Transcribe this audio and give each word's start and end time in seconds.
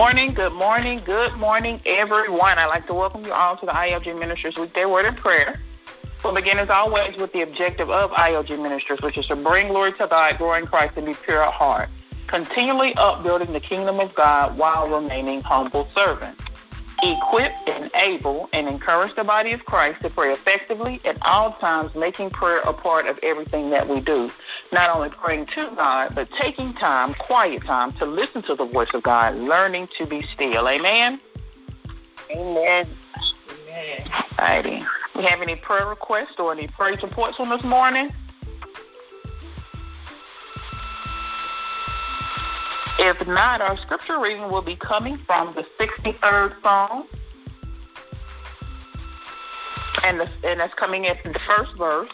morning, 0.00 0.32
good 0.32 0.54
morning, 0.54 1.02
good 1.04 1.34
morning, 1.34 1.78
everyone. 1.84 2.56
I'd 2.56 2.68
like 2.68 2.86
to 2.86 2.94
welcome 2.94 3.22
you 3.22 3.34
all 3.34 3.58
to 3.58 3.66
the 3.66 3.72
ILG 3.72 4.18
Ministries 4.18 4.56
Weekday 4.56 4.86
Word 4.86 5.04
and 5.04 5.14
Prayer. 5.14 5.60
We'll 6.24 6.34
begin 6.34 6.58
as 6.58 6.70
always 6.70 7.18
with 7.18 7.34
the 7.34 7.42
objective 7.42 7.90
of 7.90 8.10
ILG 8.12 8.48
Ministries, 8.62 9.02
which 9.02 9.18
is 9.18 9.26
to 9.26 9.36
bring 9.36 9.68
glory 9.68 9.92
to 9.92 10.06
God, 10.06 10.38
growing 10.38 10.64
Christ, 10.64 10.94
and 10.96 11.04
be 11.04 11.12
pure 11.12 11.42
at 11.42 11.52
heart, 11.52 11.90
continually 12.28 12.94
upbuilding 12.94 13.52
the 13.52 13.60
kingdom 13.60 14.00
of 14.00 14.14
God 14.14 14.56
while 14.56 14.88
remaining 14.88 15.42
humble 15.42 15.86
servants 15.94 16.42
equip, 17.02 17.52
enable, 17.66 18.48
and 18.52 18.68
encourage 18.68 19.14
the 19.16 19.24
body 19.24 19.52
of 19.52 19.64
Christ 19.64 20.02
to 20.02 20.10
pray 20.10 20.32
effectively 20.32 21.00
at 21.04 21.18
all 21.22 21.52
times, 21.54 21.94
making 21.94 22.30
prayer 22.30 22.60
a 22.60 22.72
part 22.72 23.06
of 23.06 23.18
everything 23.22 23.70
that 23.70 23.88
we 23.88 24.00
do. 24.00 24.30
Not 24.72 24.90
only 24.90 25.08
praying 25.10 25.46
to 25.54 25.72
God, 25.76 26.14
but 26.14 26.28
taking 26.32 26.74
time, 26.74 27.14
quiet 27.14 27.64
time, 27.64 27.92
to 27.94 28.06
listen 28.06 28.42
to 28.42 28.54
the 28.54 28.64
voice 28.64 28.90
of 28.94 29.02
God, 29.02 29.36
learning 29.36 29.88
to 29.98 30.06
be 30.06 30.22
still. 30.22 30.68
Amen? 30.68 31.20
Amen. 32.30 32.88
Amen. 33.68 34.10
Righty. 34.38 34.84
We 35.14 35.24
have 35.24 35.42
any 35.42 35.56
prayer 35.56 35.86
requests 35.86 36.38
or 36.38 36.52
any 36.52 36.68
praise 36.68 37.02
reports 37.02 37.38
on 37.40 37.48
this 37.48 37.64
morning? 37.64 38.12
If 43.02 43.26
not, 43.26 43.62
our 43.62 43.78
scripture 43.78 44.20
reading 44.20 44.50
will 44.50 44.60
be 44.60 44.76
coming 44.76 45.16
from 45.16 45.54
the 45.54 45.62
63rd 45.82 46.60
Psalm. 46.62 47.06
And, 50.04 50.20
the, 50.20 50.28
and 50.44 50.60
that's 50.60 50.74
coming 50.74 51.06
in 51.06 51.16
the 51.24 51.38
first 51.38 51.74
verse. 51.78 52.10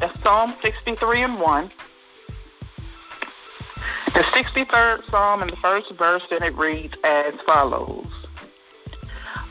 That's 0.00 0.20
Psalm 0.24 0.52
63 0.62 1.22
and 1.22 1.40
1. 1.40 1.70
The 4.14 4.22
63rd 4.34 5.08
Psalm 5.12 5.42
and 5.42 5.52
the 5.52 5.56
first 5.58 5.92
verse, 5.92 6.24
and 6.32 6.42
it 6.42 6.56
reads 6.56 6.96
as 7.04 7.34
follows 7.46 8.10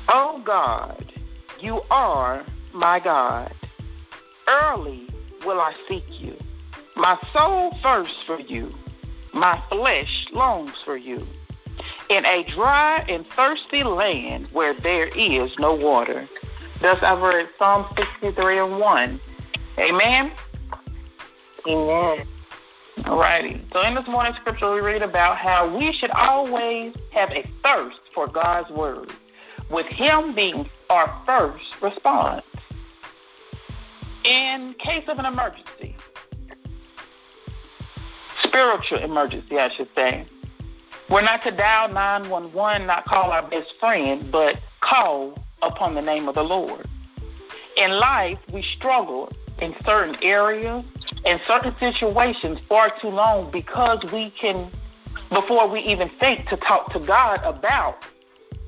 O 0.09 0.41
God, 0.43 1.13
you 1.61 1.83
are 1.89 2.43
my 2.73 2.99
God. 2.99 3.53
Early 4.45 5.07
will 5.45 5.61
I 5.61 5.73
seek 5.87 6.19
you. 6.19 6.35
My 6.97 7.17
soul 7.31 7.71
thirsts 7.81 8.21
for 8.27 8.41
you 8.41 8.75
my 9.35 9.61
flesh 9.69 10.27
longs 10.31 10.81
for 10.83 10.97
you. 10.97 11.27
In 12.09 12.25
a 12.25 12.43
dry 12.43 13.05
and 13.09 13.27
thirsty 13.27 13.83
land 13.83 14.47
where 14.53 14.73
there 14.73 15.07
is 15.07 15.51
no 15.59 15.73
water. 15.73 16.27
Thus 16.81 16.97
I've 17.03 17.21
read 17.21 17.49
Psalm 17.57 17.85
63 17.97 18.59
and 18.59 18.79
1. 18.79 19.19
Amen? 19.77 20.31
Amen. 21.67 22.27
All 23.05 23.19
righty. 23.19 23.61
So 23.73 23.81
in 23.81 23.93
this 23.93 24.07
morning's 24.07 24.37
scripture, 24.37 24.73
we 24.73 24.79
read 24.79 25.01
about 25.01 25.37
how 25.37 25.67
we 25.67 25.91
should 25.91 26.11
always 26.11 26.95
have 27.11 27.29
a 27.31 27.45
thirst 27.61 27.99
for 28.13 28.27
God's 28.27 28.69
word, 28.69 29.11
with 29.69 29.85
Him 29.87 30.33
being 30.33 30.69
our 30.89 31.21
first 31.25 31.81
response. 31.81 32.45
In 34.23 34.73
case 34.79 35.03
of 35.07 35.19
an 35.19 35.25
emergency, 35.25 35.95
spiritual 38.43 38.99
emergency, 38.99 39.57
I 39.59 39.69
should 39.69 39.89
say. 39.95 40.25
We're 41.09 41.21
not 41.21 41.43
to 41.43 41.51
dial 41.51 41.89
911, 41.89 42.87
not 42.87 43.05
call 43.05 43.31
our 43.31 43.43
best 43.47 43.73
friend, 43.79 44.31
but 44.31 44.57
call 44.81 45.37
upon 45.61 45.93
the 45.93 46.01
name 46.01 46.27
of 46.27 46.35
the 46.35 46.43
Lord. 46.43 46.87
In 47.77 47.91
life, 47.91 48.39
we 48.51 48.63
struggle 48.63 49.31
in 49.59 49.75
certain 49.83 50.15
areas, 50.23 50.83
in 51.25 51.39
certain 51.45 51.75
situations 51.79 52.59
far 52.67 52.89
too 52.89 53.09
long 53.09 53.51
because 53.51 53.99
we 54.11 54.31
can, 54.31 54.71
before 55.29 55.67
we 55.67 55.79
even 55.81 56.09
think 56.19 56.47
to 56.49 56.57
talk 56.57 56.91
to 56.93 56.99
God 56.99 57.41
about 57.43 58.03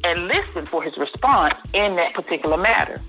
and 0.04 0.28
listen 0.28 0.66
for 0.66 0.84
his 0.84 0.98
response 0.98 1.56
in 1.74 1.96
that 1.96 2.14
particular 2.14 2.58
matter. 2.58 3.02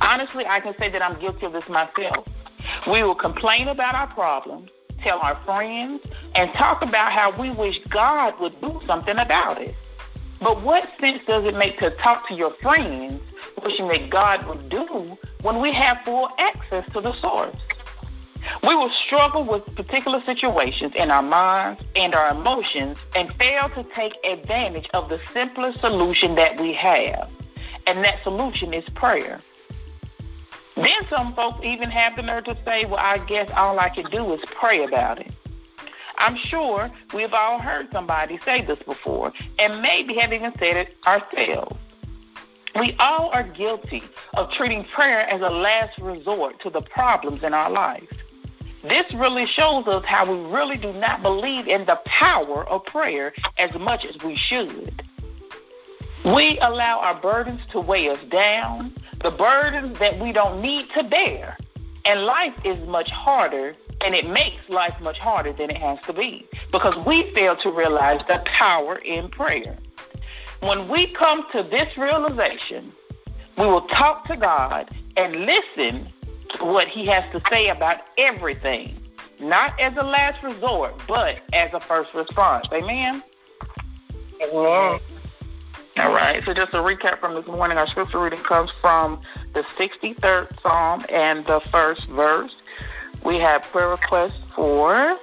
Honestly, 0.00 0.46
I 0.46 0.60
can 0.60 0.74
say 0.76 0.88
that 0.90 1.02
I'm 1.02 1.18
guilty 1.18 1.46
of 1.46 1.52
this 1.52 1.68
myself. 1.68 2.26
We 2.90 3.02
will 3.02 3.14
complain 3.14 3.68
about 3.68 3.94
our 3.94 4.06
problems 4.06 4.70
tell 5.06 5.20
our 5.20 5.36
friends, 5.44 6.02
and 6.34 6.52
talk 6.54 6.82
about 6.82 7.12
how 7.12 7.30
we 7.40 7.50
wish 7.50 7.78
God 7.84 8.38
would 8.40 8.60
do 8.60 8.80
something 8.86 9.16
about 9.16 9.62
it. 9.62 9.76
But 10.40 10.62
what 10.62 10.82
sense 10.98 11.24
does 11.24 11.44
it 11.44 11.56
make 11.56 11.78
to 11.78 11.90
talk 11.90 12.26
to 12.28 12.34
your 12.34 12.50
friends 12.54 13.22
wishing 13.62 13.86
that 13.88 14.10
God 14.10 14.46
would 14.48 14.68
do 14.68 15.16
when 15.42 15.60
we 15.60 15.72
have 15.72 15.98
full 16.04 16.28
access 16.38 16.84
to 16.92 17.00
the 17.00 17.12
source? 17.20 17.56
We 18.64 18.74
will 18.74 18.90
struggle 18.90 19.44
with 19.44 19.64
particular 19.76 20.20
situations 20.24 20.92
in 20.96 21.12
our 21.12 21.22
minds 21.22 21.82
and 21.94 22.12
our 22.12 22.30
emotions 22.30 22.98
and 23.14 23.32
fail 23.36 23.68
to 23.76 23.84
take 23.94 24.14
advantage 24.24 24.88
of 24.92 25.08
the 25.08 25.20
simplest 25.32 25.80
solution 25.80 26.34
that 26.34 26.60
we 26.60 26.72
have. 26.74 27.30
And 27.86 28.04
that 28.04 28.22
solution 28.24 28.74
is 28.74 28.84
prayer. 28.90 29.38
Then 30.76 31.06
some 31.08 31.34
folks 31.34 31.64
even 31.64 31.90
have 31.90 32.16
the 32.16 32.22
nerve 32.22 32.44
to 32.44 32.56
say, 32.64 32.84
well, 32.84 33.00
I 33.00 33.18
guess 33.18 33.50
all 33.52 33.78
I 33.78 33.88
can 33.88 34.04
do 34.10 34.34
is 34.34 34.40
pray 34.44 34.84
about 34.84 35.18
it. 35.18 35.32
I'm 36.18 36.36
sure 36.36 36.90
we've 37.14 37.32
all 37.32 37.58
heard 37.58 37.90
somebody 37.92 38.38
say 38.38 38.62
this 38.62 38.78
before, 38.80 39.32
and 39.58 39.80
maybe 39.80 40.14
have 40.14 40.32
even 40.32 40.52
said 40.58 40.76
it 40.76 40.96
ourselves. 41.06 41.76
We 42.78 42.94
all 42.98 43.30
are 43.30 43.42
guilty 43.42 44.02
of 44.34 44.50
treating 44.52 44.84
prayer 44.84 45.20
as 45.20 45.40
a 45.40 45.48
last 45.48 45.98
resort 45.98 46.60
to 46.60 46.70
the 46.70 46.82
problems 46.82 47.42
in 47.42 47.54
our 47.54 47.70
lives. 47.70 48.08
This 48.82 49.12
really 49.14 49.46
shows 49.46 49.86
us 49.86 50.04
how 50.04 50.30
we 50.30 50.38
really 50.50 50.76
do 50.76 50.92
not 50.92 51.22
believe 51.22 51.66
in 51.66 51.86
the 51.86 51.98
power 52.04 52.68
of 52.68 52.84
prayer 52.84 53.32
as 53.58 53.74
much 53.74 54.04
as 54.04 54.22
we 54.22 54.36
should. 54.36 55.02
We 56.26 56.58
allow 56.58 56.98
our 56.98 57.14
burdens 57.20 57.60
to 57.70 57.78
weigh 57.78 58.08
us 58.08 58.20
down, 58.24 58.92
the 59.22 59.30
burdens 59.30 59.96
that 60.00 60.18
we 60.18 60.32
don't 60.32 60.60
need 60.60 60.90
to 60.90 61.04
bear. 61.04 61.56
And 62.04 62.24
life 62.24 62.54
is 62.64 62.84
much 62.88 63.10
harder, 63.10 63.76
and 64.00 64.12
it 64.12 64.28
makes 64.28 64.68
life 64.68 65.00
much 65.00 65.20
harder 65.20 65.52
than 65.52 65.70
it 65.70 65.78
has 65.78 66.00
to 66.06 66.12
be 66.12 66.44
because 66.72 66.96
we 67.06 67.32
fail 67.32 67.54
to 67.58 67.70
realize 67.70 68.22
the 68.26 68.42
power 68.44 68.96
in 68.96 69.28
prayer. 69.28 69.78
When 70.58 70.88
we 70.88 71.06
come 71.06 71.48
to 71.52 71.62
this 71.62 71.96
realization, 71.96 72.92
we 73.56 73.66
will 73.66 73.86
talk 73.86 74.26
to 74.26 74.36
God 74.36 74.90
and 75.16 75.46
listen 75.46 76.12
to 76.56 76.64
what 76.64 76.88
He 76.88 77.06
has 77.06 77.24
to 77.30 77.40
say 77.48 77.68
about 77.68 78.00
everything, 78.18 78.92
not 79.38 79.78
as 79.78 79.96
a 79.96 80.02
last 80.02 80.42
resort, 80.42 81.00
but 81.06 81.38
as 81.52 81.72
a 81.72 81.78
first 81.78 82.12
response. 82.14 82.66
Amen? 82.72 83.22
Amen. 84.42 85.00
All 85.98 86.12
right, 86.12 86.44
so 86.44 86.52
just 86.52 86.74
a 86.74 86.76
recap 86.76 87.20
from 87.20 87.34
this 87.34 87.46
morning, 87.46 87.78
our 87.78 87.86
scripture 87.86 88.20
reading 88.20 88.40
comes 88.40 88.70
from 88.82 89.18
the 89.54 89.62
63rd 89.62 90.60
Psalm 90.60 91.02
and 91.08 91.46
the 91.46 91.60
first 91.70 92.06
verse. 92.08 92.54
We 93.24 93.38
have 93.38 93.62
prayer 93.62 93.88
requests 93.88 94.38
for 94.54 95.18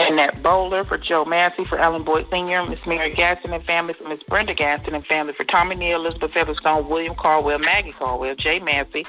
Annette 0.00 0.42
Bowler, 0.42 0.82
for 0.82 0.98
Joe 0.98 1.24
Massey, 1.24 1.64
for 1.64 1.78
Ellen 1.78 2.02
Boyd 2.02 2.26
Sr., 2.30 2.66
Miss 2.66 2.84
Mary 2.84 3.14
Gaston 3.14 3.52
and 3.52 3.64
family, 3.64 3.94
for 3.94 4.08
Miss 4.08 4.24
Brenda 4.24 4.54
Gaston 4.54 4.92
and 4.92 5.06
family, 5.06 5.32
for 5.34 5.44
Tommy 5.44 5.76
Neal, 5.76 6.00
Elizabeth 6.00 6.32
Featherstone, 6.32 6.88
William 6.88 7.14
Caldwell, 7.14 7.60
Maggie 7.60 7.92
Caldwell, 7.92 8.34
Jay 8.34 8.58
Massey, 8.58 9.06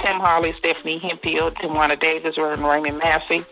Tim 0.00 0.18
Harley, 0.20 0.54
Stephanie 0.54 1.00
Hempfield, 1.00 1.56
Timwana 1.58 2.00
Davis, 2.00 2.38
and 2.38 2.64
Raymond 2.66 2.96
Massey. 2.96 3.44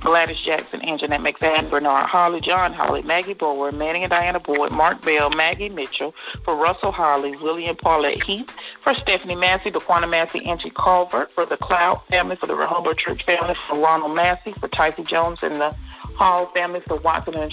Gladys 0.00 0.40
Jackson, 0.40 0.80
Anjanette 0.80 1.20
McFadden, 1.20 1.70
Bernard 1.70 2.06
Holly, 2.06 2.40
John 2.40 2.72
Holly, 2.72 3.02
Maggie 3.02 3.34
Bower, 3.34 3.72
Manning 3.72 4.02
and 4.02 4.10
Diana 4.10 4.40
Boyd, 4.40 4.72
Mark 4.72 5.02
Bell, 5.02 5.30
Maggie 5.30 5.68
Mitchell, 5.68 6.14
for 6.44 6.56
Russell 6.56 6.92
Holly, 6.92 7.36
William 7.36 7.76
Paulette 7.76 8.22
Heath, 8.22 8.50
for 8.82 8.94
Stephanie 8.94 9.36
Massey, 9.36 9.70
Daquana 9.70 10.08
Massey, 10.08 10.44
Angie 10.44 10.70
Culver, 10.70 11.26
for 11.26 11.46
the 11.46 11.56
Cloud 11.56 12.02
family, 12.08 12.36
for 12.36 12.46
the 12.46 12.54
Rehoboth 12.54 12.98
Church 12.98 13.24
family, 13.24 13.54
for 13.68 13.78
Ronald 13.78 14.14
Massey, 14.14 14.52
for 14.58 14.68
Tyson 14.68 15.04
Jones 15.04 15.42
and 15.42 15.60
the 15.60 15.74
Hall 16.16 16.46
family, 16.54 16.80
for 16.86 16.96
Watson 16.96 17.34
and 17.34 17.50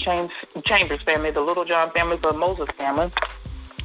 Chambers 0.64 1.02
family, 1.02 1.30
the 1.30 1.40
Little 1.40 1.64
John 1.64 1.90
family, 1.92 2.18
for 2.18 2.32
Moses 2.32 2.68
family, 2.76 3.10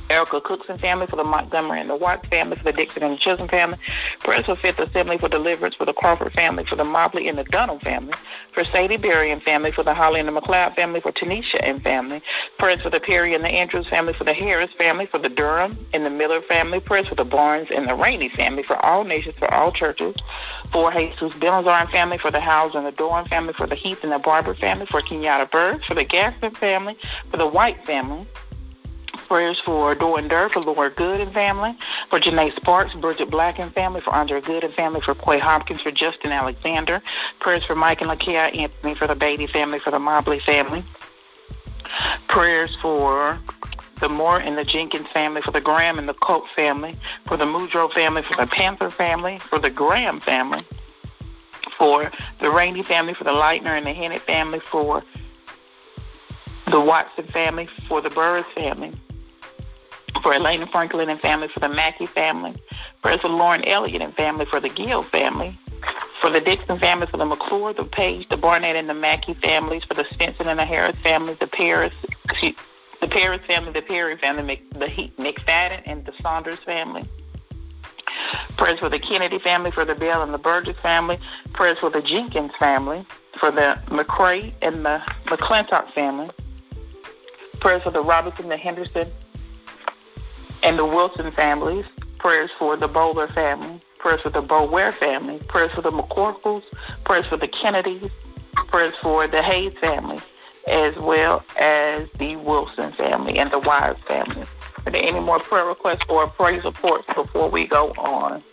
Erica 0.10 0.42
Cookson 0.42 0.78
family, 0.78 1.08
for 1.08 1.16
the 1.16 1.24
Montgomery 1.24 1.82
and 1.82 1.90
the 1.90 1.96
Watts 1.96 2.28
family, 2.28 2.58
for 2.58 2.64
the 2.64 2.74
Dixon 2.74 3.04
and 3.04 3.14
the 3.14 3.18
Chisholm 3.18 3.48
family, 3.48 3.78
prayers 4.20 4.46
for 4.46 4.56
Fifth 4.56 4.80
Assembly 4.80 5.18
for 5.18 5.30
Deliverance, 5.30 5.76
for 5.76 5.86
the 5.86 5.94
Crawford 5.94 6.34
family, 6.34 6.66
for 6.66 6.76
the 6.76 6.84
Mobley 6.84 7.28
and 7.28 7.38
the 7.38 7.44
Dunham 7.44 7.80
family, 7.80 8.14
for 8.54 8.64
Sadie 8.64 8.98
Berry 8.98 9.32
and 9.32 9.42
family, 9.42 9.72
for 9.72 9.84
the 9.84 9.94
Holly 9.94 10.20
and 10.20 10.28
the 10.28 10.34
McLeod 10.34 10.76
family, 10.76 11.00
for 11.00 11.12
Tanisha 11.12 11.60
and 11.62 11.82
family, 11.82 12.22
prayers 12.58 12.82
for 12.82 12.90
the 12.90 13.00
Perry 13.00 13.34
and 13.34 13.44
the 13.44 13.50
Andrews 13.50 13.88
family, 13.88 14.14
for 14.14 14.24
the 14.24 14.34
Harris 14.34 14.72
family, 14.74 15.06
for 15.06 15.18
the 15.18 15.30
Durham 15.30 15.78
and 15.94 16.06
the 16.06 16.10
Miller 16.10 16.42
family, 16.42 16.80
prayers 16.80 17.08
for 17.08 17.16
the 17.16 17.26
Barnes 17.26 17.70
and 17.74 17.88
the 17.88 17.96
Rainey 17.96 18.30
family, 18.30 18.64
for 18.64 18.84
all 18.86 19.04
nations, 19.04 19.38
for 19.38 19.52
all 19.54 19.72
churches, 19.72 20.16
for 20.72 20.92
Jesus 20.92 21.34
Benazar 21.34 21.90
family, 21.90 22.18
for 22.18 22.32
the 22.32 22.40
Howes 22.40 22.76
and 22.76 22.86
the 22.86 22.92
Doran 22.92 23.26
family, 23.26 23.54
for 23.54 23.68
the 23.68 23.76
Heath 23.76 24.04
and 24.04 24.12
the 24.12 24.20
Barber 24.20 24.56
family, 24.56 24.86
for 24.86 25.02
Kenyatta 25.02 25.50
Bird, 25.50 25.84
for 25.84 25.94
the 25.94 26.04
Gaston 26.04 26.52
family, 26.52 26.98
for 27.30 27.38
the 27.38 27.48
White 27.48 27.86
family, 27.86 28.28
Prayers 29.36 29.60
for 29.60 29.94
Doran 29.96 30.30
Durr, 30.30 30.48
for 30.48 30.62
Laura 30.62 30.90
Good 30.90 31.20
and 31.20 31.34
family, 31.34 31.78
for 32.10 32.22
Janae 32.22 32.56
Sparks, 32.56 32.94
Bridget 32.94 33.30
Black 33.30 33.60
and 33.60 33.74
family, 33.74 34.00
for 34.00 34.12
Andre 34.12 34.40
Good 34.40 34.64
and 34.64 34.74
family, 34.74 35.02
for 35.02 35.14
Quay 35.14 35.40
Hopkins, 35.40 35.82
for 35.82 35.92
Justin 35.92 36.32
Alexander. 36.32 37.02
Prayers 37.42 37.66
for 37.66 37.76
Mike 37.76 38.00
and 38.00 38.10
Lakia 38.10 38.58
Anthony, 38.58 38.96
for 38.96 39.08
the 39.08 39.14
Beatty 39.16 39.48
family, 39.48 39.80
for 39.80 39.92
the 39.92 40.00
Mobley 40.00 40.40
family. 40.40 40.86
Prayers 42.30 42.78
for 42.82 43.38
the 44.00 44.08
Moore 44.08 44.40
and 44.40 44.58
the 44.58 44.64
Jenkins 44.64 45.10
family, 45.10 45.42
for 45.42 45.52
the 45.52 45.60
Graham 45.60 46.00
and 46.00 46.08
the 46.08 46.14
Colt 46.14 46.46
family, 46.56 46.98
for 47.26 47.36
the 47.36 47.44
Mudrow 47.44 47.92
family, 47.92 48.22
for 48.22 48.38
the 48.38 48.48
Panther 48.48 48.90
family, 48.90 49.40
for 49.40 49.60
the 49.60 49.70
Graham 49.70 50.22
family, 50.22 50.64
for 51.78 52.10
the 52.40 52.50
Rainey 52.50 52.84
family, 52.84 53.14
for 53.14 53.26
the 53.26 53.32
Lightner 53.32 53.78
and 53.78 53.86
the 53.86 53.92
Hennett 53.92 54.22
family, 54.22 54.62
for 54.62 55.04
the 56.72 56.80
Watson 56.80 57.26
family, 57.26 57.68
for 57.90 58.00
the 58.00 58.10
Burris 58.10 58.46
family, 58.56 58.94
for 60.22 60.34
Elena 60.34 60.68
Franklin 60.68 61.10
and 61.10 61.20
family, 61.20 61.48
for 61.48 61.60
the 61.60 61.70
Mackey 61.70 62.06
family, 62.06 62.56
the 63.04 63.28
Lauren 63.28 63.64
Elliott 63.66 64.02
and 64.02 64.14
family, 64.16 64.46
for 64.46 64.60
the 64.60 64.70
Gill 64.70 65.04
family, 65.04 65.58
for 66.22 66.30
the 66.30 66.42
Dixon 66.42 66.80
family, 66.80 67.08
for 67.08 67.18
the 67.18 67.26
McClure, 67.26 67.74
the 67.74 67.84
Page, 67.84 68.28
the 68.30 68.38
Barnett 68.38 68.76
and 68.76 68.90
the 68.90 68.94
Mackey 68.94 69.34
families, 69.36 69.84
for 69.84 69.94
the 69.94 70.06
Stinson 70.12 70.48
and 70.48 70.60
the 70.60 70.66
Harris 70.66 70.96
families, 71.04 71.38
the 71.38 71.48
Paris, 71.48 71.94
the 73.02 73.08
Paris 73.08 73.42
family, 73.46 73.72
the 73.72 73.82
Perry 73.82 74.18
family, 74.18 74.62
the 74.72 74.88
McFadden 75.18 75.82
and 75.86 76.06
the 76.06 76.14
Saunders 76.22 76.60
family. 76.60 77.08
Prayers 78.58 78.80
for 78.80 78.90
the 78.90 79.00
Kennedy 79.00 79.40
family, 79.40 79.72
for 79.72 79.86
the 79.86 79.96
Bell 79.96 80.24
and 80.24 80.34
the 80.34 80.38
Burgess 80.38 80.78
family. 80.82 81.20
Prayers 81.54 81.80
for 81.80 81.90
the 81.90 82.02
Jenkins 82.02 82.52
family, 82.58 83.06
for 83.40 83.52
the 83.52 83.80
McCray 83.88 84.54
and 84.62 84.86
the 84.86 85.02
McClintock 85.26 85.92
family. 85.94 86.30
Prayers 87.60 87.84
for 87.84 87.92
the 87.92 88.02
Robinson, 88.02 88.50
the 88.50 88.58
Henderson, 88.58 89.08
and 90.66 90.78
the 90.78 90.86
Wilson 90.86 91.32
families. 91.32 91.86
Prayers 92.18 92.52
for 92.52 92.76
the 92.76 92.88
Bowler 92.88 93.28
family 93.28 93.80
prayers 94.06 94.22
for 94.22 94.30
the 94.30 94.42
Bower 94.42 94.92
family, 94.92 95.40
prayers 95.48 95.72
for 95.72 95.82
the 95.82 95.90
McCorkles, 95.90 96.62
prayers 97.06 97.26
for 97.26 97.38
the 97.38 97.48
Kennedys, 97.48 98.12
prayers 98.54 98.94
for 99.02 99.28
the 99.28 99.42
Hayes 99.42 99.74
family, 99.80 100.20
as 100.68 100.96
well 100.98 101.44
as 101.60 102.08
the 102.20 102.36
Wilson 102.36 102.92
family 102.92 103.40
and 103.40 103.50
the 103.50 103.58
Wise 103.58 103.98
family. 104.08 104.46
Are 104.86 104.92
there 104.92 105.02
any 105.02 105.20
more 105.20 105.40
prayer 105.40 105.66
requests 105.66 106.06
or 106.08 106.28
praise 106.28 106.64
reports 106.64 107.08
before 107.16 107.50
we 107.50 107.66
go 107.66 107.94
on? 107.98 108.44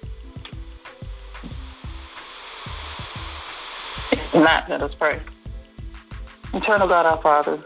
Not, 4.32 4.70
let 4.70 4.80
us 4.80 4.94
pray. 4.94 5.20
Eternal 6.54 6.88
God, 6.88 7.04
our 7.04 7.20
Father, 7.20 7.62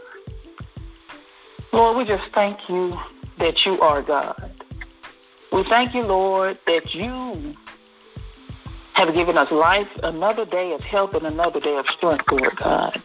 Lord, 1.71 1.95
we 1.95 2.03
just 2.03 2.29
thank 2.33 2.67
you 2.67 2.99
that 3.39 3.65
you 3.65 3.79
are 3.81 4.01
God. 4.01 4.51
We 5.51 5.63
thank 5.63 5.93
you, 5.93 6.03
Lord, 6.03 6.57
that 6.67 6.93
you 6.93 7.55
have 8.93 9.13
given 9.13 9.37
us 9.37 9.51
life, 9.51 9.87
another 10.01 10.45
day 10.45 10.73
of 10.73 10.81
health, 10.81 11.13
and 11.13 11.25
another 11.25 11.59
day 11.59 11.77
of 11.77 11.85
strength, 11.87 12.25
Lord 12.31 12.55
God. 12.55 13.01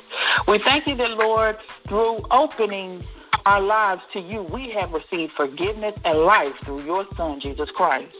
We 0.48 0.58
thank 0.58 0.86
you 0.86 0.96
that, 0.96 1.10
Lord, 1.10 1.58
through 1.86 2.24
opening 2.30 3.04
our 3.44 3.60
lives 3.60 4.02
to 4.12 4.20
you, 4.20 4.42
we 4.42 4.70
have 4.70 4.92
received 4.92 5.32
forgiveness 5.32 5.94
and 6.04 6.20
life 6.20 6.56
through 6.62 6.82
your 6.82 7.06
Son, 7.16 7.40
Jesus 7.40 7.70
Christ. 7.70 8.14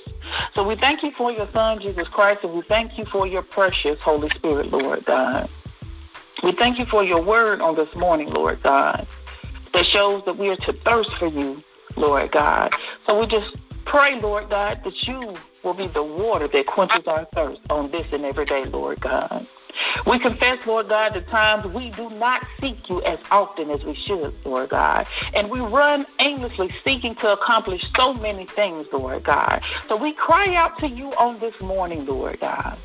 So 0.55 0.67
we 0.67 0.76
thank 0.76 1.03
you 1.03 1.12
for 1.12 1.32
your 1.32 1.49
Son, 1.53 1.81
Jesus 1.81 2.08
Christ, 2.08 2.44
and 2.44 2.53
we 2.53 2.62
thank 2.62 2.99
you 2.99 3.05
for 3.06 3.26
your 3.26 3.43
precious 3.43 4.00
Holy 4.00 4.29
Spirit, 4.31 4.70
Lord 4.70 5.05
God. 5.05 5.49
We 6.43 6.53
thank 6.53 6.79
you 6.79 6.87
for 6.87 7.03
your 7.05 7.23
word 7.23 7.61
on 7.61 7.76
this 7.76 7.94
morning, 7.94 8.31
Lord 8.31 8.62
God, 8.62 9.06
that 9.73 9.87
shows 9.87 10.25
that 10.25 10.37
we 10.37 10.49
are 10.50 10.56
to 10.56 10.73
thirst 10.73 11.11
for 11.19 11.26
you, 11.26 11.62
Lord 11.97 12.31
God. 12.33 12.75
So 13.06 13.19
we 13.19 13.27
just 13.27 13.56
pray, 13.85 14.21
Lord 14.21 14.50
God, 14.50 14.83
that 14.85 15.06
you 15.06 15.35
will 15.62 15.75
be 15.75 15.87
the 15.87 16.03
water 16.03 16.49
that 16.49 16.67
quenches 16.67 17.06
our 17.06 17.25
thirst 17.35 17.61
on 17.71 17.91
this 17.91 18.06
and 18.12 18.25
every 18.25 18.47
day, 18.47 18.65
Lord 18.65 19.00
God. 19.00 19.47
We 20.06 20.19
confess, 20.19 20.67
Lord 20.67 20.89
God, 20.89 21.15
the 21.15 21.23
times 21.23 21.67
we 21.67 21.91
do 21.91 22.11
not 22.11 22.47
seek 22.59 22.89
you 22.89 23.03
as 23.03 23.19
often 23.31 23.71
as 23.71 23.83
we 23.85 23.94
should, 23.94 24.35
Lord 24.44 24.69
God. 24.71 25.06
And 25.35 25.50
we 25.50 25.61
run 25.61 26.06
aimlessly 26.19 26.71
seeking 26.85 27.15
to 27.17 27.33
accomplish 27.33 27.85
so 27.97 28.12
many 28.12 28.47
things, 28.47 28.87
Lord 28.93 29.25
God. 29.25 29.62
So 29.89 29.97
we 29.97 30.12
cry 30.12 30.55
out 30.55 30.79
to 30.81 30.89
you 30.89 31.12
on 31.15 31.39
this 31.39 31.59
morning, 31.61 32.05
Lord 32.05 32.41
God, 32.41 32.79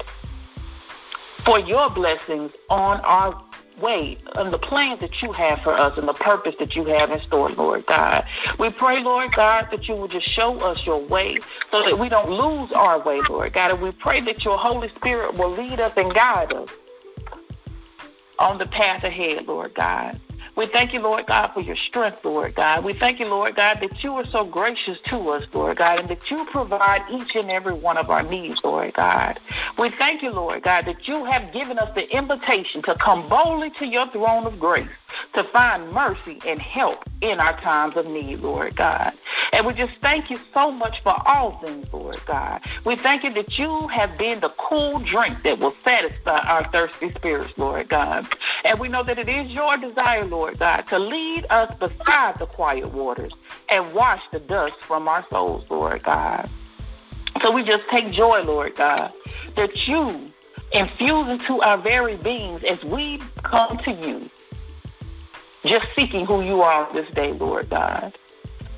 for 1.44 1.60
your 1.60 1.90
blessings 1.90 2.52
on 2.70 3.02
our 3.02 3.42
way 3.80 4.18
and 4.36 4.52
the 4.52 4.58
plans 4.58 5.00
that 5.02 5.22
you 5.22 5.32
have 5.32 5.60
for 5.62 5.74
us 5.74 5.98
and 5.98 6.08
the 6.08 6.14
purpose 6.14 6.56
that 6.60 6.76
you 6.76 6.86
have 6.86 7.12
in 7.12 7.20
store, 7.22 7.50
Lord 7.50 7.86
God. 7.86 8.26
We 8.58 8.70
pray, 8.70 9.02
Lord 9.04 9.34
God, 9.34 9.68
that 9.72 9.88
you 9.88 9.96
will 9.96 10.08
just 10.08 10.28
show 10.28 10.60
us 10.60 10.86
your 10.86 11.00
way 11.00 11.40
so 11.72 11.84
that 11.84 11.98
we 11.98 12.10
don't 12.10 12.30
lose 12.30 12.72
our 12.72 13.00
way, 13.00 13.22
Lord 13.30 13.54
God. 13.54 13.72
And 13.72 13.82
we 13.82 13.92
pray 13.92 14.22
that 14.22 14.44
your 14.44 14.58
Holy 14.58 14.90
Spirit 14.90 15.36
will 15.36 15.52
lead 15.52 15.80
us 15.80 15.94
and 15.96 16.14
guide 16.14 16.54
us 16.54 16.70
on 18.40 18.58
the 18.58 18.68
path 18.68 19.04
ahead, 19.04 19.48
Lord 19.48 19.74
God. 19.74 20.20
We 20.58 20.66
thank 20.66 20.92
you, 20.92 21.00
Lord 21.02 21.28
God, 21.28 21.50
for 21.54 21.62
your 21.62 21.76
strength, 21.76 22.26
Lord 22.26 22.56
God. 22.56 22.84
We 22.84 22.94
thank 22.94 23.20
you, 23.20 23.28
Lord 23.28 23.56
God, 23.56 23.80
that 23.80 24.04
you 24.04 24.16
are 24.16 24.26
so 24.26 24.44
gracious 24.44 24.98
to 25.02 25.30
us, 25.30 25.46
Lord 25.54 25.78
God, 25.78 26.00
and 26.00 26.10
that 26.10 26.32
you 26.32 26.46
provide 26.46 27.04
each 27.12 27.36
and 27.36 27.52
every 27.52 27.74
one 27.74 27.96
of 27.96 28.10
our 28.10 28.24
needs, 28.24 28.64
Lord 28.64 28.96
God. 28.96 29.40
We 29.78 29.90
thank 29.92 30.24
you, 30.24 30.32
Lord 30.32 30.64
God, 30.64 30.86
that 30.86 31.08
you 31.08 31.26
have 31.26 31.54
given 31.54 31.78
us 31.78 31.94
the 31.94 32.12
invitation 32.12 32.82
to 32.82 32.96
come 32.96 33.30
boldly 33.30 33.70
to 33.70 33.86
your 33.86 34.10
throne 34.10 34.48
of 34.48 34.60
grace 34.60 34.90
to 35.34 35.44
find 35.44 35.92
mercy 35.92 36.40
and 36.44 36.60
help 36.60 37.08
in 37.22 37.40
our 37.40 37.60
times 37.60 37.96
of 37.98 38.06
need, 38.06 38.42
Lord 38.42 38.76
God. 38.76 39.14
And 39.52 39.66
we 39.66 39.74
just 39.74 39.94
thank 40.02 40.30
you 40.30 40.40
so 40.54 40.72
much 40.72 41.02
for 41.02 41.16
all 41.28 41.58
things, 41.60 41.92
Lord 41.92 42.20
God. 42.26 42.62
We 42.86 42.96
thank 42.96 43.24
you 43.24 43.34
that 43.34 43.58
you 43.58 43.88
have 43.88 44.18
been 44.18 44.40
the 44.40 44.50
cool 44.58 45.00
drink 45.00 45.44
that 45.44 45.60
will 45.60 45.74
satisfy 45.84 46.40
our 46.40 46.70
thirsty 46.72 47.12
spirits, 47.14 47.54
Lord 47.58 47.90
God. 47.90 48.28
And 48.64 48.80
we 48.80 48.88
know 48.88 49.04
that 49.04 49.18
it 49.18 49.30
is 49.30 49.52
your 49.52 49.78
desire, 49.78 50.26
Lord 50.26 50.60
God, 50.60 50.82
to 50.88 51.00
lead 51.00 51.46
us 51.50 51.74
beside 51.80 52.38
the 52.40 52.46
quiet 52.46 52.92
waters 52.94 53.34
and 53.70 53.94
wash 53.94 54.22
the 54.32 54.40
dust 54.40 54.76
from 54.82 55.08
our 55.08 55.26
souls, 55.30 55.66
Lord 55.70 56.04
God. 56.04 56.50
So 57.42 57.52
we 57.52 57.64
just 57.64 57.84
take 57.90 58.12
joy, 58.12 58.42
Lord 58.44 58.76
God, 58.76 59.14
that 59.56 59.88
you 59.88 60.32
infuse 60.72 61.30
into 61.30 61.62
our 61.62 61.78
very 61.78 62.18
beings 62.18 62.64
as 62.64 62.84
we 62.84 63.22
come 63.44 63.78
to 63.80 63.92
you 63.92 64.30
just 65.66 65.88
seeking 65.96 66.26
who 66.26 66.42
you 66.42 66.62
are 66.62 66.92
this 66.94 67.10
day, 67.12 67.34
Lord 67.34 67.70
God. 67.70 68.14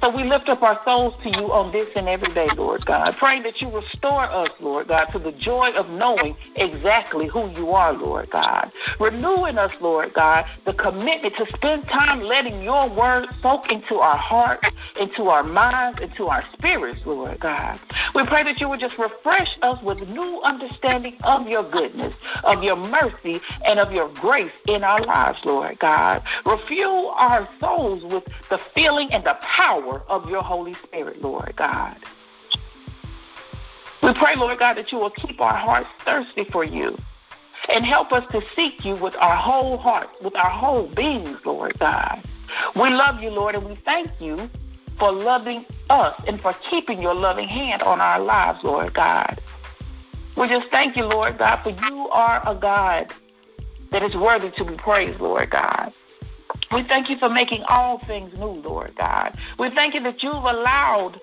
So 0.01 0.09
we 0.09 0.23
lift 0.23 0.47
up 0.47 0.63
our 0.63 0.79
souls 0.85 1.13
to 1.23 1.29
you 1.29 1.51
on 1.51 1.73
this 1.73 1.89
and 1.93 2.07
every 2.07 2.33
day, 2.33 2.47
Lord 2.55 2.85
God, 2.85 3.17
praying 3.17 3.43
that 3.43 3.61
you 3.61 3.69
restore 3.69 4.23
us, 4.23 4.49
Lord 4.61 4.87
God, 4.87 5.05
to 5.07 5.19
the 5.19 5.33
joy 5.33 5.71
of 5.71 5.89
knowing 5.89 6.37
exactly 6.55 7.27
who 7.27 7.49
you 7.49 7.71
are, 7.71 7.91
Lord 7.91 8.29
God. 8.29 8.71
Renewing 8.97 9.57
us, 9.57 9.73
Lord 9.81 10.13
God, 10.13 10.45
the 10.63 10.71
commitment 10.71 11.35
to 11.35 11.45
spend 11.47 11.85
time 11.89 12.21
letting 12.21 12.63
your 12.63 12.87
word 12.87 13.27
soak 13.41 13.73
into 13.73 13.99
our 13.99 14.15
hearts, 14.15 14.69
into 14.97 15.27
our 15.27 15.43
minds, 15.43 15.99
into 15.99 16.27
our 16.29 16.45
spirits, 16.53 17.01
Lord 17.05 17.37
God. 17.41 17.77
We 18.15 18.25
pray 18.25 18.43
that 18.43 18.61
you 18.61 18.69
would 18.69 18.79
just 18.79 18.97
refresh 18.97 19.57
us 19.61 19.81
with 19.83 20.07
new 20.07 20.41
understanding 20.43 21.17
of 21.23 21.49
your 21.49 21.63
goodness, 21.63 22.13
of 22.45 22.63
your 22.63 22.77
mercy, 22.77 23.41
and 23.65 23.79
of 23.79 23.91
your 23.91 24.07
grace 24.07 24.53
in 24.65 24.85
our 24.85 25.03
lives, 25.03 25.39
Lord 25.43 25.77
God. 25.79 26.23
Refuel 26.45 27.09
our 27.17 27.49
souls 27.59 28.05
with 28.05 28.23
the 28.49 28.59
feeling 28.59 29.11
and 29.11 29.25
the 29.25 29.37
power 29.41 29.88
power 29.89 30.03
of 30.07 30.29
your 30.29 30.43
Holy 30.43 30.73
Spirit, 30.75 31.21
Lord 31.21 31.53
God. 31.55 31.97
We 34.01 34.13
pray, 34.13 34.35
Lord 34.35 34.59
God, 34.59 34.75
that 34.75 34.91
you 34.91 34.97
will 34.99 35.09
keep 35.09 35.41
our 35.41 35.55
hearts 35.55 35.89
thirsty 36.05 36.45
for 36.45 36.63
you 36.63 36.97
and 37.67 37.85
help 37.85 38.11
us 38.13 38.23
to 38.31 38.41
seek 38.55 38.85
you 38.85 38.95
with 38.95 39.15
our 39.17 39.35
whole 39.35 39.77
heart, 39.77 40.09
with 40.21 40.35
our 40.35 40.49
whole 40.49 40.87
beings, 40.87 41.37
Lord 41.45 41.77
God. 41.79 42.23
We 42.75 42.89
love 42.89 43.21
you, 43.21 43.29
Lord, 43.29 43.55
and 43.55 43.65
we 43.65 43.75
thank 43.75 44.09
you 44.19 44.49
for 44.97 45.11
loving 45.11 45.65
us 45.89 46.19
and 46.27 46.41
for 46.41 46.53
keeping 46.69 47.01
your 47.01 47.13
loving 47.13 47.47
hand 47.47 47.83
on 47.83 47.99
our 47.99 48.19
lives, 48.19 48.63
Lord 48.63 48.93
God. 48.93 49.41
We 50.37 50.47
just 50.47 50.69
thank 50.69 50.95
you, 50.95 51.03
Lord 51.03 51.37
God, 51.37 51.57
for 51.57 51.71
you 51.71 52.07
are 52.09 52.41
a 52.47 52.55
God 52.55 53.11
that 53.91 54.03
is 54.03 54.15
worthy 54.15 54.51
to 54.51 54.63
be 54.63 54.75
praised, 54.75 55.19
Lord 55.19 55.49
God. 55.49 55.91
We 56.71 56.83
thank 56.83 57.09
you 57.09 57.17
for 57.17 57.29
making 57.29 57.63
all 57.63 57.99
things 57.99 58.33
new, 58.37 58.61
Lord 58.61 58.95
God. 58.95 59.37
We 59.57 59.69
thank 59.71 59.95
you 59.95 60.01
that 60.01 60.21
you've 60.21 60.35
allowed 60.35 61.19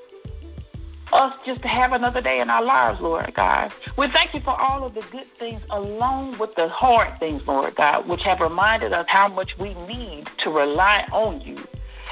us 1.12 1.35
just 1.45 1.62
to 1.62 1.69
have 1.69 1.93
another 1.93 2.21
day 2.21 2.41
in 2.41 2.50
our 2.50 2.62
lives, 2.62 3.00
Lord 3.00 3.33
God. 3.35 3.73
We 3.97 4.09
thank 4.09 4.35
you 4.35 4.41
for 4.41 4.61
all 4.61 4.85
of 4.85 4.95
the 4.95 5.03
good 5.12 5.26
things 5.26 5.62
along 5.71 6.38
with 6.38 6.55
the 6.57 6.69
hard 6.69 7.19
things, 7.21 7.47
Lord 7.47 7.76
God, 7.76 8.09
which 8.09 8.23
have 8.23 8.41
reminded 8.41 8.93
us 8.93 9.07
how 9.09 9.29
much 9.29 9.57
we 9.57 9.75
need 9.87 10.29
to 10.38 10.50
rely 10.50 11.07
on 11.12 11.41
you 11.43 11.57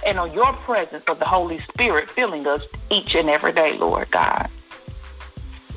and 0.07 0.19
on 0.19 0.33
your 0.33 0.53
presence 0.53 1.03
of 1.09 1.19
the 1.19 1.25
Holy 1.25 1.61
Spirit 1.73 2.09
filling 2.11 2.47
us 2.47 2.63
each 2.91 3.15
and 3.15 3.29
every 3.29 3.53
day, 3.53 3.77
Lord 3.77 4.11
God. 4.11 4.49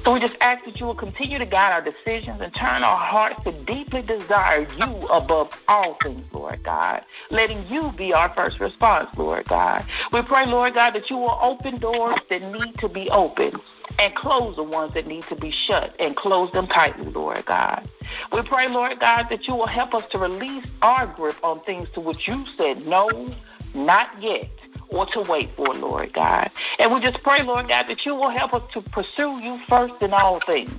So 0.03 0.13
we 0.13 0.19
just 0.19 0.37
ask 0.39 0.63
that 0.65 0.79
you 0.79 0.85
will 0.85 0.95
continue 0.95 1.37
to 1.37 1.45
guide 1.45 1.73
our 1.73 1.81
decisions 1.81 2.39
and 2.39 2.53
turn 2.55 2.83
our 2.83 2.97
hearts 2.97 3.43
to 3.43 3.51
deeply 3.51 4.01
desire 4.01 4.65
you 4.77 5.07
above 5.07 5.51
all 5.67 5.95
things, 5.95 6.23
Lord 6.31 6.63
God. 6.63 7.03
Letting 7.29 7.67
you 7.67 7.91
be 7.91 8.13
our 8.13 8.33
first 8.33 8.59
response, 8.59 9.09
Lord 9.17 9.45
God. 9.45 9.85
We 10.13 10.21
pray, 10.21 10.45
Lord 10.45 10.75
God, 10.75 10.91
that 10.91 11.09
you 11.09 11.17
will 11.17 11.37
open 11.41 11.79
doors 11.79 12.19
that 12.29 12.41
need 12.41 12.77
to 12.79 12.87
be 12.87 13.09
opened 13.09 13.59
and 13.99 14.15
close 14.15 14.55
the 14.55 14.63
ones 14.63 14.93
that 14.93 15.07
need 15.07 15.23
to 15.25 15.35
be 15.35 15.51
shut 15.51 15.93
and 15.99 16.15
close 16.15 16.51
them 16.51 16.67
tightly, 16.67 17.11
Lord 17.11 17.45
God. 17.45 17.89
We 18.31 18.41
pray, 18.43 18.69
Lord 18.69 18.99
God, 18.99 19.27
that 19.29 19.47
you 19.47 19.55
will 19.55 19.67
help 19.67 19.93
us 19.93 20.07
to 20.11 20.17
release 20.17 20.65
our 20.81 21.07
grip 21.07 21.35
on 21.43 21.59
things 21.61 21.89
to 21.95 21.99
which 21.99 22.27
you 22.27 22.45
said 22.57 22.85
no, 22.85 23.35
not 23.73 24.21
yet 24.21 24.56
or 24.89 25.05
to 25.07 25.21
wait 25.21 25.55
for, 25.55 25.73
Lord 25.73 26.13
God. 26.13 26.49
And 26.79 26.93
we 26.93 26.99
just 26.99 27.21
pray, 27.23 27.43
Lord 27.43 27.67
God, 27.67 27.87
that 27.87 28.05
you 28.05 28.15
will 28.15 28.29
help 28.29 28.53
us 28.53 28.63
to 28.73 28.81
pursue 28.81 29.39
you 29.39 29.59
first 29.67 29.95
in 30.01 30.13
all 30.13 30.39
things. 30.39 30.71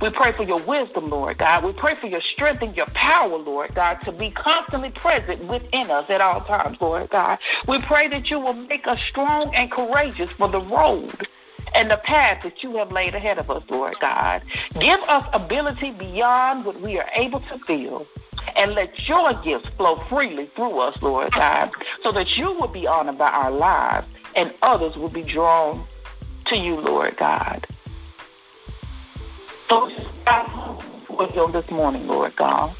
We 0.00 0.10
pray 0.10 0.32
for 0.32 0.42
your 0.42 0.60
wisdom, 0.60 1.10
Lord 1.10 1.38
God. 1.38 1.64
We 1.64 1.72
pray 1.72 1.94
for 1.94 2.06
your 2.06 2.20
strength 2.20 2.62
and 2.62 2.76
your 2.76 2.86
power, 2.86 3.36
Lord 3.36 3.74
God, 3.74 3.94
to 4.04 4.12
be 4.12 4.30
constantly 4.30 4.90
present 4.90 5.44
within 5.44 5.90
us 5.90 6.10
at 6.10 6.20
all 6.20 6.40
times, 6.40 6.78
Lord 6.80 7.10
God. 7.10 7.38
We 7.68 7.80
pray 7.82 8.08
that 8.08 8.30
you 8.30 8.38
will 8.38 8.54
make 8.54 8.86
us 8.86 9.00
strong 9.08 9.54
and 9.54 9.70
courageous 9.70 10.30
for 10.32 10.48
the 10.48 10.60
road 10.60 11.28
and 11.74 11.90
the 11.90 11.96
path 11.96 12.42
that 12.42 12.62
you 12.62 12.76
have 12.76 12.92
laid 12.92 13.14
ahead 13.14 13.38
of 13.38 13.50
us, 13.50 13.62
Lord 13.68 13.96
God. 14.00 14.42
Give 14.78 15.00
us 15.04 15.26
ability 15.32 15.92
beyond 15.92 16.64
what 16.64 16.80
we 16.80 16.98
are 16.98 17.08
able 17.14 17.40
to 17.40 17.58
feel 17.60 18.06
and 18.56 18.74
let 18.74 19.08
your 19.08 19.34
gifts 19.42 19.68
flow 19.76 20.02
freely 20.08 20.46
through 20.54 20.78
us, 20.78 21.00
Lord 21.02 21.32
God, 21.32 21.70
so 22.02 22.12
that 22.12 22.36
you 22.36 22.52
will 22.52 22.68
be 22.68 22.86
honored 22.86 23.18
by 23.18 23.30
our 23.30 23.50
lives 23.50 24.06
and 24.34 24.54
others 24.62 24.96
will 24.96 25.08
be 25.08 25.22
drawn 25.22 25.86
to 26.46 26.56
you, 26.56 26.76
Lord 26.76 27.16
God. 27.16 27.66
So, 29.68 29.88
you 29.88 31.52
this 31.52 31.70
morning, 31.70 32.06
Lord 32.06 32.36
God 32.36 32.74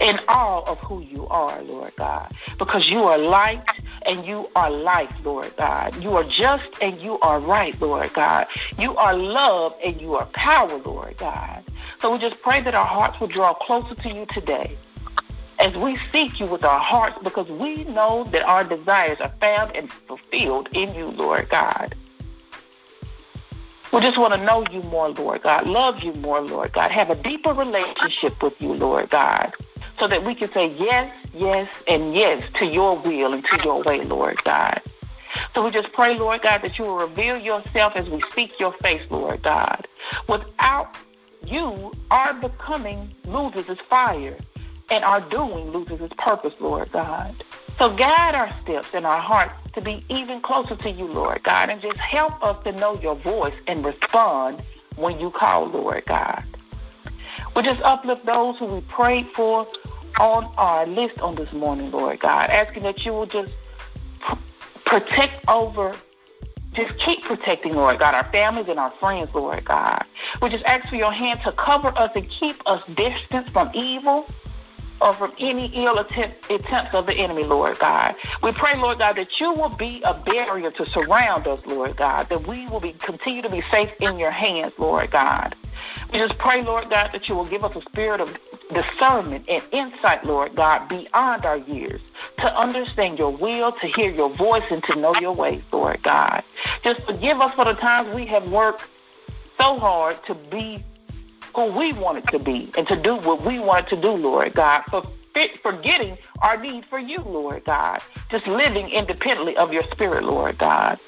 in 0.00 0.18
all 0.28 0.64
of 0.66 0.78
who 0.80 1.00
you 1.00 1.26
are, 1.28 1.62
Lord 1.62 1.94
God, 1.96 2.34
because 2.58 2.88
you 2.90 3.04
are 3.04 3.18
light 3.18 3.64
and 4.04 4.26
you 4.26 4.48
are 4.54 4.70
life, 4.70 5.12
Lord 5.24 5.54
God. 5.56 6.02
You 6.02 6.16
are 6.16 6.24
just 6.24 6.64
and 6.80 7.00
you 7.00 7.18
are 7.20 7.40
right, 7.40 7.78
Lord 7.80 8.12
God. 8.12 8.46
You 8.78 8.96
are 8.96 9.14
love 9.14 9.74
and 9.82 10.00
you 10.00 10.14
are 10.14 10.26
power, 10.26 10.76
Lord 10.78 11.16
God. 11.18 11.64
So 12.00 12.12
we 12.12 12.18
just 12.18 12.42
pray 12.42 12.62
that 12.62 12.74
our 12.74 12.86
hearts 12.86 13.20
will 13.20 13.28
draw 13.28 13.54
closer 13.54 13.94
to 13.94 14.08
you 14.12 14.26
today 14.26 14.76
as 15.58 15.74
we 15.74 15.98
seek 16.12 16.38
you 16.38 16.46
with 16.46 16.64
our 16.64 16.80
hearts 16.80 17.18
because 17.22 17.48
we 17.48 17.84
know 17.84 18.24
that 18.32 18.42
our 18.42 18.64
desires 18.64 19.18
are 19.20 19.32
found 19.40 19.74
and 19.74 19.90
fulfilled 19.92 20.68
in 20.72 20.94
you, 20.94 21.06
Lord 21.06 21.48
God. 21.48 21.94
We 23.92 24.00
just 24.00 24.18
want 24.18 24.34
to 24.34 24.44
know 24.44 24.64
you 24.70 24.82
more, 24.82 25.08
Lord 25.10 25.42
God, 25.42 25.66
love 25.66 26.00
you 26.00 26.12
more, 26.14 26.40
Lord 26.40 26.72
God, 26.72 26.90
have 26.90 27.08
a 27.08 27.14
deeper 27.14 27.52
relationship 27.52 28.42
with 28.42 28.60
you, 28.60 28.74
Lord 28.74 29.10
God, 29.10 29.54
so 29.98 30.08
that 30.08 30.24
we 30.24 30.34
can 30.34 30.52
say 30.52 30.74
yes, 30.74 31.14
yes, 31.32 31.68
and 31.86 32.14
yes 32.14 32.46
to 32.58 32.66
your 32.66 32.98
will 32.98 33.32
and 33.32 33.44
to 33.44 33.60
your 33.64 33.82
way, 33.82 34.04
Lord 34.04 34.42
God. 34.44 34.82
So 35.54 35.64
we 35.64 35.70
just 35.70 35.92
pray, 35.92 36.18
Lord 36.18 36.42
God, 36.42 36.62
that 36.62 36.78
you 36.78 36.84
will 36.84 36.98
reveal 36.98 37.38
yourself 37.38 37.94
as 37.94 38.08
we 38.08 38.22
seek 38.34 38.58
your 38.58 38.72
face, 38.72 39.02
Lord 39.10 39.42
God. 39.42 39.86
Without 40.28 40.96
you, 41.44 41.92
our 42.10 42.34
becoming 42.34 43.14
loses 43.24 43.68
its 43.68 43.80
fire 43.80 44.36
and 44.90 45.04
our 45.04 45.20
doing 45.20 45.70
loses 45.70 46.00
its 46.00 46.14
purpose, 46.14 46.54
Lord 46.60 46.90
God. 46.92 47.44
So 47.78 47.94
guide 47.94 48.34
our 48.34 48.54
steps 48.62 48.88
and 48.94 49.04
our 49.04 49.20
hearts 49.20 49.54
to 49.74 49.80
be 49.80 50.04
even 50.08 50.40
closer 50.40 50.76
to 50.76 50.90
you, 50.90 51.06
Lord 51.06 51.42
God, 51.42 51.68
and 51.68 51.80
just 51.80 51.98
help 51.98 52.42
us 52.42 52.62
to 52.64 52.72
know 52.72 52.98
your 53.00 53.16
voice 53.16 53.54
and 53.66 53.84
respond 53.84 54.62
when 54.96 55.20
you 55.20 55.30
call, 55.30 55.66
Lord 55.66 56.04
God. 56.06 56.42
We 57.54 57.62
just 57.62 57.82
uplift 57.82 58.24
those 58.24 58.58
who 58.58 58.66
we 58.66 58.80
prayed 58.82 59.28
for 59.34 59.66
on 60.18 60.44
our 60.56 60.86
list 60.86 61.20
on 61.20 61.34
this 61.34 61.52
morning, 61.52 61.90
Lord 61.90 62.20
God, 62.20 62.48
asking 62.48 62.84
that 62.84 63.04
you 63.04 63.12
will 63.12 63.26
just 63.26 63.52
protect 64.84 65.46
over 65.48 65.94
just 66.76 66.96
keep 66.98 67.22
protecting, 67.22 67.74
Lord 67.74 67.98
God, 67.98 68.14
our 68.14 68.30
families 68.30 68.68
and 68.68 68.78
our 68.78 68.90
friends, 69.00 69.30
Lord 69.34 69.64
God. 69.64 70.04
We 70.42 70.50
just 70.50 70.64
ask 70.66 70.86
for 70.88 70.96
your 70.96 71.10
hand 71.10 71.40
to 71.44 71.52
cover 71.52 71.88
us 71.96 72.12
and 72.14 72.28
keep 72.28 72.56
us 72.66 72.86
distant 72.88 73.50
from 73.50 73.70
evil 73.72 74.28
or 75.00 75.12
from 75.14 75.32
any 75.38 75.66
ill 75.74 75.98
attempt, 75.98 76.50
attempts 76.50 76.94
of 76.94 77.06
the 77.06 77.14
enemy, 77.14 77.44
Lord 77.44 77.78
God. 77.78 78.14
We 78.42 78.52
pray, 78.52 78.76
Lord 78.76 78.98
God, 78.98 79.16
that 79.16 79.40
you 79.40 79.52
will 79.52 79.68
be 79.68 80.02
a 80.02 80.14
barrier 80.14 80.70
to 80.70 80.86
surround 80.86 81.46
us, 81.46 81.60
Lord 81.66 81.96
God, 81.96 82.28
that 82.28 82.46
we 82.46 82.66
will 82.68 82.80
be 82.80 82.92
continue 82.92 83.42
to 83.42 83.50
be 83.50 83.62
safe 83.70 83.90
in 84.00 84.18
your 84.18 84.30
hands, 84.30 84.72
Lord 84.78 85.10
God. 85.10 85.54
We 86.12 86.18
just 86.18 86.38
pray, 86.38 86.62
Lord 86.62 86.88
God, 86.88 87.12
that 87.12 87.28
you 87.28 87.34
will 87.34 87.44
give 87.44 87.64
us 87.64 87.76
a 87.76 87.82
spirit 87.82 88.20
of 88.20 88.36
discernment 88.72 89.44
and 89.48 89.62
insight, 89.72 90.24
Lord 90.24 90.54
God, 90.54 90.88
beyond 90.88 91.44
our 91.44 91.58
years 91.58 92.00
to 92.38 92.58
understand 92.58 93.18
your 93.18 93.30
will, 93.30 93.72
to 93.72 93.86
hear 93.86 94.10
your 94.10 94.30
voice, 94.30 94.64
and 94.70 94.82
to 94.84 94.96
know 94.96 95.14
your 95.16 95.32
ways, 95.32 95.62
Lord 95.72 96.02
God. 96.02 96.42
Just 96.82 97.02
forgive 97.02 97.40
us 97.40 97.54
for 97.54 97.64
the 97.64 97.74
times 97.74 98.14
we 98.14 98.26
have 98.26 98.48
worked 98.50 98.84
so 99.58 99.78
hard 99.78 100.22
to 100.26 100.34
be 100.34 100.84
who 101.56 101.72
we 101.72 101.90
wanted 101.94 102.28
to 102.28 102.38
be 102.38 102.70
and 102.76 102.86
to 102.86 102.94
do 102.94 103.16
what 103.16 103.42
we 103.42 103.58
wanted 103.58 103.88
to 103.88 103.96
do, 103.96 104.10
Lord 104.10 104.52
God, 104.52 104.82
for 104.90 105.02
forgetting 105.62 106.18
our 106.42 106.58
need 106.58 106.84
for 106.84 106.98
you, 106.98 107.18
Lord 107.20 107.64
God, 107.64 108.02
just 108.30 108.46
living 108.46 108.90
independently 108.90 109.56
of 109.56 109.72
your 109.72 109.82
spirit, 109.84 110.24
Lord 110.24 110.58
God. 110.58 111.00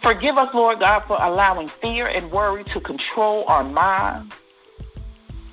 Forgive 0.00 0.38
us, 0.38 0.54
Lord 0.54 0.78
God, 0.78 1.00
for 1.00 1.18
allowing 1.20 1.66
fear 1.66 2.06
and 2.06 2.30
worry 2.30 2.62
to 2.64 2.80
control 2.80 3.44
our 3.48 3.64
minds, 3.64 4.32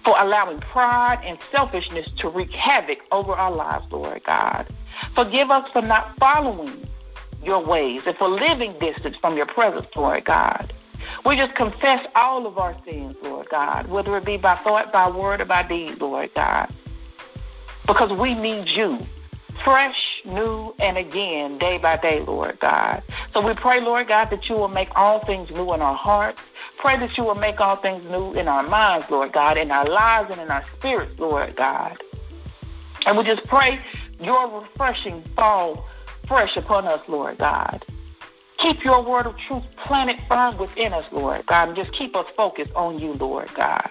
for 0.03 0.15
allowing 0.19 0.59
pride 0.59 1.21
and 1.23 1.39
selfishness 1.51 2.07
to 2.17 2.29
wreak 2.29 2.51
havoc 2.51 2.99
over 3.11 3.33
our 3.33 3.51
lives, 3.51 3.91
Lord 3.91 4.23
God. 4.23 4.67
Forgive 5.15 5.49
us 5.49 5.67
for 5.71 5.81
not 5.81 6.15
following 6.17 6.87
your 7.43 7.63
ways 7.63 8.05
and 8.05 8.15
for 8.15 8.27
living 8.27 8.77
distance 8.77 9.17
from 9.17 9.37
your 9.37 9.47
presence, 9.47 9.87
Lord 9.95 10.23
God. 10.25 10.71
We 11.25 11.35
just 11.35 11.55
confess 11.55 12.05
all 12.15 12.45
of 12.45 12.57
our 12.57 12.75
sins, 12.85 13.15
Lord 13.23 13.49
God, 13.49 13.87
whether 13.87 14.15
it 14.17 14.25
be 14.25 14.37
by 14.37 14.55
thought, 14.55 14.91
by 14.91 15.09
word, 15.09 15.41
or 15.41 15.45
by 15.45 15.63
deed, 15.63 15.99
Lord 15.99 16.31
God. 16.35 16.71
Because 17.87 18.11
we 18.11 18.35
need 18.35 18.69
you 18.69 18.99
fresh, 19.63 20.21
new, 20.25 20.75
and 20.79 20.97
again, 20.97 21.57
day 21.57 21.77
by 21.77 21.97
day, 21.97 22.19
Lord 22.19 22.59
God. 22.59 23.01
So 23.33 23.41
we 23.41 23.53
pray, 23.55 23.81
Lord 23.81 24.07
God, 24.07 24.29
that 24.29 24.47
you 24.49 24.55
will 24.55 24.67
make 24.67 24.89
all 24.95 25.25
things 25.25 25.49
new 25.49 25.73
in 25.73 25.81
our 25.81 25.95
hearts. 25.95 26.41
Pray 26.77 26.97
that 26.97 27.17
you 27.17 27.23
will 27.23 27.35
make 27.35 27.59
all 27.59 27.75
things 27.75 28.03
new 28.05 28.33
in 28.33 28.47
our 28.47 28.63
minds, 28.63 29.09
Lord 29.09 29.31
God, 29.31 29.57
in 29.57 29.71
our 29.71 29.87
lives 29.87 30.29
and 30.31 30.39
in 30.39 30.51
our 30.51 30.63
spirits, 30.77 31.17
Lord 31.19 31.55
God. 31.55 31.97
And 33.05 33.17
we 33.17 33.23
just 33.23 33.45
pray 33.47 33.79
your 34.19 34.61
refreshing 34.61 35.23
fall 35.35 35.87
fresh 36.27 36.55
upon 36.57 36.85
us, 36.87 37.01
Lord 37.07 37.37
God. 37.37 37.83
Keep 38.57 38.83
your 38.83 39.01
word 39.01 39.25
of 39.25 39.37
truth 39.37 39.63
planted 39.75 40.19
firm 40.27 40.57
within 40.57 40.93
us, 40.93 41.05
Lord 41.11 41.45
God, 41.45 41.69
and 41.69 41.77
just 41.77 41.91
keep 41.91 42.15
us 42.15 42.25
focused 42.37 42.73
on 42.75 42.99
you, 42.99 43.13
Lord 43.13 43.53
God. 43.53 43.89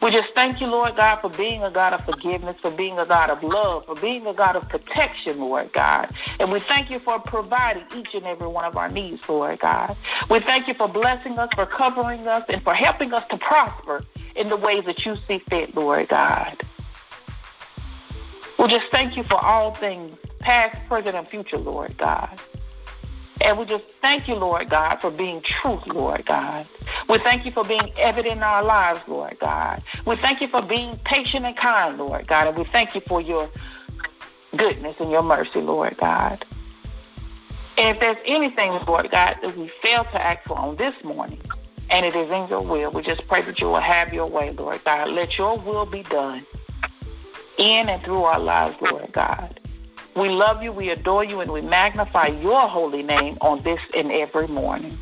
We 0.00 0.12
just 0.12 0.32
thank 0.34 0.60
you, 0.60 0.68
Lord 0.68 0.96
God, 0.96 1.20
for 1.20 1.30
being 1.30 1.64
a 1.64 1.70
God 1.70 1.92
of 1.92 2.04
forgiveness, 2.04 2.56
for 2.60 2.70
being 2.70 2.98
a 2.98 3.06
God 3.06 3.30
of 3.30 3.42
love, 3.42 3.86
for 3.86 3.96
being 3.96 4.26
a 4.26 4.34
God 4.34 4.54
of 4.54 4.68
protection, 4.68 5.40
Lord 5.40 5.72
God. 5.72 6.14
And 6.38 6.52
we 6.52 6.60
thank 6.60 6.88
you 6.90 7.00
for 7.00 7.18
providing 7.18 7.84
each 7.96 8.14
and 8.14 8.24
every 8.24 8.46
one 8.46 8.64
of 8.64 8.76
our 8.76 8.88
needs, 8.88 9.28
Lord 9.28 9.58
God. 9.58 9.96
We 10.30 10.38
thank 10.40 10.68
you 10.68 10.74
for 10.74 10.88
blessing 10.88 11.38
us, 11.38 11.48
for 11.54 11.66
covering 11.66 12.28
us, 12.28 12.44
and 12.48 12.62
for 12.62 12.74
helping 12.74 13.12
us 13.12 13.26
to 13.28 13.38
prosper 13.38 14.04
in 14.36 14.48
the 14.48 14.56
ways 14.56 14.84
that 14.84 15.04
you 15.04 15.16
see 15.26 15.40
fit, 15.50 15.74
Lord 15.74 16.08
God. 16.08 16.62
We 18.58 18.68
just 18.68 18.86
thank 18.90 19.16
you 19.16 19.24
for 19.24 19.36
all 19.36 19.74
things, 19.74 20.16
past, 20.40 20.86
present, 20.88 21.16
and 21.16 21.26
future, 21.28 21.58
Lord 21.58 21.96
God. 21.96 22.40
And 23.40 23.58
we 23.58 23.64
just 23.64 23.84
thank 24.02 24.26
you, 24.28 24.34
Lord 24.34 24.68
God, 24.68 24.96
for 24.96 25.10
being 25.10 25.42
truth, 25.42 25.86
Lord 25.86 26.26
God. 26.26 26.66
We 27.08 27.18
thank 27.18 27.46
you 27.46 27.52
for 27.52 27.64
being 27.64 27.92
evident 27.96 28.38
in 28.38 28.42
our 28.42 28.64
lives, 28.64 29.00
Lord 29.06 29.38
God. 29.38 29.82
We 30.06 30.16
thank 30.16 30.40
you 30.40 30.48
for 30.48 30.62
being 30.62 30.98
patient 31.04 31.44
and 31.44 31.56
kind, 31.56 31.98
Lord 31.98 32.26
God. 32.26 32.48
And 32.48 32.56
we 32.56 32.64
thank 32.64 32.94
you 32.94 33.00
for 33.02 33.20
your 33.20 33.48
goodness 34.56 34.96
and 34.98 35.10
your 35.10 35.22
mercy, 35.22 35.60
Lord 35.60 35.96
God. 35.98 36.44
And 37.76 37.96
if 37.96 38.00
there's 38.00 38.16
anything, 38.26 38.72
Lord 38.86 39.10
God, 39.10 39.36
that 39.40 39.56
we 39.56 39.68
fail 39.68 40.04
to 40.04 40.20
act 40.20 40.48
for 40.48 40.58
on 40.58 40.74
this 40.76 40.94
morning, 41.04 41.40
and 41.90 42.04
it 42.04 42.16
is 42.16 42.28
in 42.28 42.48
your 42.48 42.60
will, 42.60 42.90
we 42.90 43.02
just 43.02 43.26
pray 43.28 43.40
that 43.42 43.60
you 43.60 43.68
will 43.68 43.80
have 43.80 44.12
your 44.12 44.26
way, 44.26 44.50
Lord 44.50 44.82
God. 44.84 45.10
Let 45.10 45.38
your 45.38 45.58
will 45.58 45.86
be 45.86 46.02
done 46.02 46.44
in 47.56 47.88
and 47.88 48.02
through 48.02 48.24
our 48.24 48.40
lives, 48.40 48.76
Lord 48.80 49.12
God. 49.12 49.60
We 50.18 50.28
love 50.30 50.62
you, 50.64 50.72
we 50.72 50.90
adore 50.90 51.22
you, 51.22 51.40
and 51.40 51.52
we 51.52 51.60
magnify 51.60 52.26
your 52.28 52.68
holy 52.68 53.04
name 53.04 53.38
on 53.40 53.62
this 53.62 53.80
and 53.94 54.10
every 54.10 54.48
morning. 54.48 54.98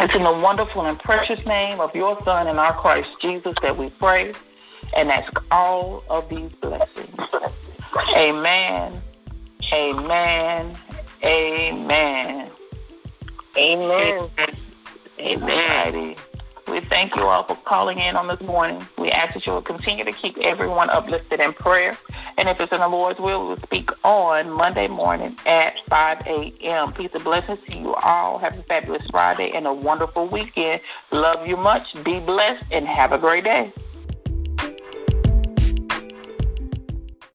It's 0.00 0.14
in 0.14 0.24
the 0.24 0.32
wonderful 0.32 0.84
and 0.86 0.98
precious 0.98 1.44
name 1.46 1.78
of 1.78 1.94
your 1.94 2.20
Son 2.24 2.48
and 2.48 2.58
our 2.58 2.74
Christ 2.74 3.10
Jesus 3.20 3.54
that 3.62 3.78
we 3.78 3.90
pray 3.90 4.32
and 4.96 5.12
ask 5.12 5.32
all 5.52 6.02
of 6.08 6.28
these 6.28 6.50
blessings. 6.54 7.20
Amen. 8.16 9.00
Amen. 9.72 10.76
Amen. 11.22 12.50
Amen. 13.56 14.30
Amen. 15.20 16.16
We 16.68 16.80
Thank 16.80 17.16
you 17.16 17.22
all 17.22 17.44
for 17.44 17.56
calling 17.56 17.98
in 17.98 18.16
on 18.16 18.28
this 18.28 18.40
morning. 18.40 18.86
We 18.98 19.10
ask 19.10 19.34
that 19.34 19.46
you 19.46 19.52
will 19.52 19.62
continue 19.62 20.04
to 20.04 20.12
keep 20.12 20.36
everyone 20.38 20.90
uplifted 20.90 21.40
in 21.40 21.52
prayer. 21.52 21.98
And 22.36 22.48
if 22.48 22.60
it's 22.60 22.72
in 22.72 22.80
the 22.80 22.88
Lord's 22.88 23.18
will, 23.18 23.48
we'll 23.48 23.60
speak 23.60 23.90
on 24.04 24.50
Monday 24.50 24.88
morning 24.88 25.36
at 25.46 25.80
5 25.88 26.26
a.m. 26.26 26.92
Peace 26.92 27.10
and 27.14 27.24
blessings 27.24 27.58
to 27.66 27.76
you 27.76 27.94
all. 27.94 28.38
Have 28.38 28.58
a 28.58 28.62
fabulous 28.62 29.08
Friday 29.10 29.52
and 29.52 29.66
a 29.66 29.72
wonderful 29.72 30.28
weekend. 30.28 30.80
Love 31.10 31.46
you 31.46 31.56
much. 31.56 31.94
Be 32.04 32.20
blessed 32.20 32.64
and 32.70 32.86
have 32.86 33.12
a 33.12 33.18
great 33.18 33.44
day. 33.44 33.72